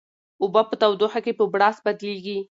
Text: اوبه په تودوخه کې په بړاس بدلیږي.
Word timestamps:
اوبه 0.43 0.61
په 0.69 0.75
تودوخه 0.81 1.19
کې 1.25 1.33
په 1.39 1.45
بړاس 1.53 1.77
بدلیږي. 1.85 2.37